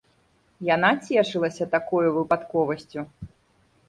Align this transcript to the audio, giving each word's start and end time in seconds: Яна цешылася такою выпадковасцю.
Яна 0.75 0.89
цешылася 1.09 1.67
такою 1.75 2.07
выпадковасцю. 2.17 2.99